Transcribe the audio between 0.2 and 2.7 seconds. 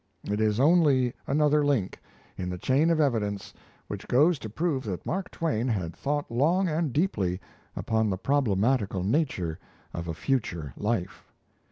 It is only another link in the